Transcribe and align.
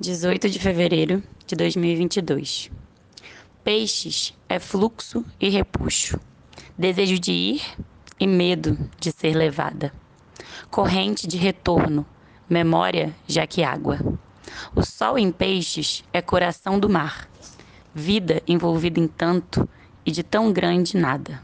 18 0.00 0.50
de 0.50 0.58
fevereiro 0.58 1.22
de 1.46 1.54
2022. 1.54 2.68
Peixes 3.62 4.34
é 4.48 4.58
fluxo 4.58 5.24
e 5.40 5.48
repuxo, 5.48 6.18
desejo 6.76 7.16
de 7.16 7.30
ir 7.30 7.62
e 8.18 8.26
medo 8.26 8.76
de 8.98 9.12
ser 9.12 9.34
levada. 9.34 9.92
Corrente 10.68 11.28
de 11.28 11.36
retorno, 11.36 12.04
memória 12.50 13.14
já 13.28 13.46
que 13.46 13.62
água. 13.62 14.00
O 14.74 14.82
sol 14.82 15.16
em 15.16 15.30
peixes 15.30 16.02
é 16.12 16.20
coração 16.20 16.80
do 16.80 16.90
mar, 16.90 17.28
vida 17.94 18.42
envolvida 18.48 18.98
em 18.98 19.06
tanto 19.06 19.68
e 20.04 20.10
de 20.10 20.24
tão 20.24 20.52
grande 20.52 20.96
nada. 20.96 21.40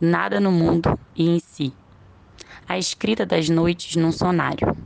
Nada 0.00 0.40
no 0.40 0.50
mundo 0.50 0.98
e 1.14 1.28
em 1.28 1.38
si. 1.38 1.72
A 2.68 2.76
escrita 2.76 3.24
das 3.24 3.48
noites 3.48 3.94
num 3.94 4.10
sonário. 4.10 4.76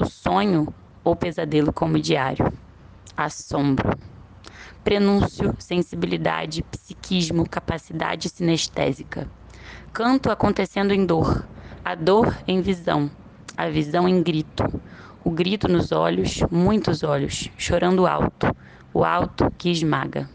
O 0.00 0.04
sonho 0.04 0.74
ou 1.06 1.14
pesadelo 1.14 1.72
como 1.72 2.00
diário. 2.00 2.52
Assombro. 3.16 3.96
Prenúncio, 4.82 5.54
sensibilidade, 5.56 6.64
psiquismo, 6.64 7.48
capacidade 7.48 8.28
sinestésica. 8.28 9.30
Canto 9.92 10.32
acontecendo 10.32 10.92
em 10.92 11.06
dor, 11.06 11.46
a 11.84 11.94
dor 11.94 12.36
em 12.46 12.60
visão, 12.60 13.08
a 13.56 13.68
visão 13.68 14.08
em 14.08 14.20
grito, 14.20 14.64
o 15.24 15.30
grito 15.30 15.68
nos 15.68 15.92
olhos, 15.92 16.40
muitos 16.50 17.04
olhos, 17.04 17.50
chorando 17.56 18.04
alto, 18.04 18.54
o 18.92 19.04
alto 19.04 19.48
que 19.56 19.70
esmaga. 19.70 20.28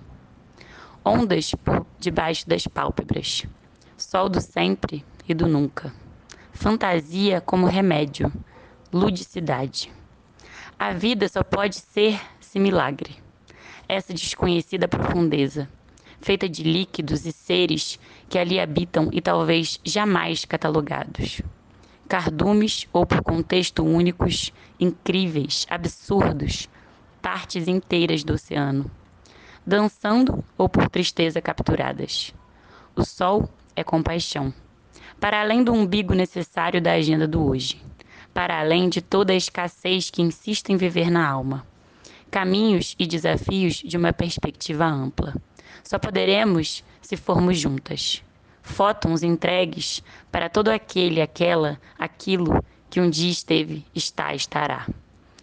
Ondas 1.03 1.51
por 1.53 1.85
debaixo 1.99 2.47
das 2.47 2.65
pálpebras, 2.65 3.45
sol 3.97 4.29
do 4.29 4.39
sempre 4.39 5.03
e 5.27 5.33
do 5.33 5.47
nunca. 5.47 5.93
Fantasia 6.53 7.41
como 7.41 7.65
remédio, 7.67 8.31
ludicidade. 8.93 9.91
A 10.83 10.93
vida 10.93 11.29
só 11.29 11.43
pode 11.43 11.75
ser-se 11.75 12.57
milagre. 12.57 13.15
Essa 13.87 14.15
desconhecida 14.15 14.87
profundeza, 14.87 15.69
feita 16.19 16.49
de 16.49 16.63
líquidos 16.63 17.23
e 17.23 17.31
seres 17.31 17.99
que 18.27 18.39
ali 18.39 18.59
habitam 18.59 19.07
e 19.11 19.21
talvez 19.21 19.79
jamais 19.83 20.43
catalogados. 20.43 21.39
Cardumes 22.09 22.87
ou 22.91 23.05
por 23.05 23.21
contexto 23.21 23.85
únicos, 23.85 24.51
incríveis, 24.79 25.67
absurdos, 25.69 26.67
partes 27.21 27.67
inteiras 27.67 28.23
do 28.23 28.33
oceano. 28.33 28.89
Dançando 29.63 30.43
ou 30.57 30.67
por 30.67 30.89
tristeza 30.89 31.39
capturadas. 31.39 32.33
O 32.95 33.05
sol 33.05 33.47
é 33.75 33.83
compaixão. 33.83 34.51
Para 35.19 35.41
além 35.41 35.63
do 35.63 35.73
umbigo 35.73 36.15
necessário 36.15 36.81
da 36.81 36.93
agenda 36.93 37.27
do 37.27 37.47
hoje 37.47 37.79
para 38.33 38.59
além 38.59 38.89
de 38.89 39.01
toda 39.01 39.33
a 39.33 39.35
escassez 39.35 40.09
que 40.09 40.21
insiste 40.21 40.69
em 40.69 40.77
viver 40.77 41.09
na 41.09 41.27
alma. 41.27 41.65
Caminhos 42.29 42.95
e 42.97 43.05
desafios 43.05 43.75
de 43.75 43.97
uma 43.97 44.13
perspectiva 44.13 44.85
ampla. 44.85 45.35
Só 45.83 45.99
poderemos 45.99 46.83
se 47.01 47.17
formos 47.17 47.59
juntas. 47.59 48.23
Fótons 48.61 49.23
entregues 49.23 50.01
para 50.31 50.47
todo 50.47 50.69
aquele, 50.69 51.21
aquela, 51.21 51.79
aquilo 51.99 52.63
que 52.89 53.01
um 53.01 53.09
dia 53.09 53.31
esteve, 53.31 53.85
está, 53.93 54.33
estará. 54.33 54.87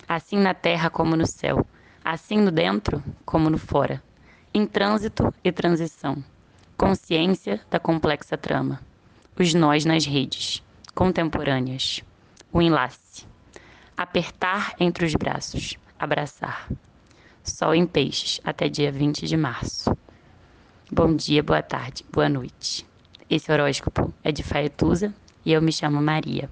Assim 0.09 0.39
na 0.39 0.55
terra 0.55 0.89
como 0.89 1.17
no 1.17 1.27
céu, 1.27 1.67
assim 2.03 2.39
no 2.39 2.51
dentro 2.51 3.03
como 3.27 3.51
no 3.51 3.59
fora. 3.59 4.03
Em 4.55 4.67
trânsito 4.67 5.33
e 5.45 5.53
transição. 5.53 6.25
Consciência 6.77 7.61
da 7.71 7.79
complexa 7.79 8.39
trama. 8.39 8.81
Os 9.39 9.53
nós 9.53 9.85
nas 9.85 10.07
redes, 10.07 10.63
contemporâneas 10.95 12.03
o 12.53 12.63
enlace. 12.63 13.27
Apertar 13.97 14.75
entre 14.79 15.05
os 15.05 15.15
braços, 15.15 15.77
abraçar. 15.99 16.69
Sol 17.43 17.75
em 17.75 17.87
peixes, 17.87 18.41
até 18.45 18.69
dia 18.69 18.93
20 18.93 19.27
de 19.27 19.37
março. 19.37 19.97
Bom 20.91 21.15
dia, 21.15 21.43
boa 21.43 21.63
tarde, 21.63 22.05
boa 22.13 22.29
noite. 22.29 22.87
Esse 23.29 23.53
horóscopo 23.53 24.13
é 24.23 24.33
de 24.33 24.43
Faetusa 24.43 25.15
e 25.45 25.53
eu 25.53 25.61
me 25.61 25.73
chamo 25.73 26.01
Maria. 26.01 26.49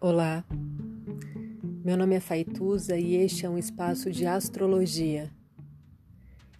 Olá, 0.00 0.44
meu 1.84 1.96
nome 1.96 2.16
é 2.16 2.20
Faituza 2.20 2.98
e 2.98 3.14
este 3.16 3.46
é 3.46 3.50
um 3.50 3.58
espaço 3.58 4.10
de 4.10 4.26
astrologia 4.26 5.30